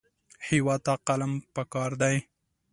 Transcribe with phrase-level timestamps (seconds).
[0.47, 2.15] هېواد ته قلم پکار دی